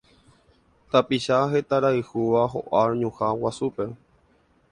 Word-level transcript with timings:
Tapicha 0.93 1.41
hetãrayhúva 1.53 2.41
ho'a 2.55 2.81
ñuhã 3.03 3.27
guasúpe 3.43 3.85